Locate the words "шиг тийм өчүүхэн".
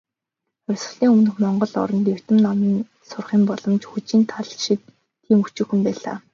4.63-5.79